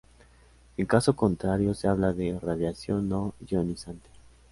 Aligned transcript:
En 0.77 0.87
caso 0.87 1.15
contrario 1.15 1.75
se 1.75 1.87
habla 1.87 2.11
de 2.11 2.39
radiación 2.39 3.07
no 3.07 3.35
ionizante. 3.47 4.09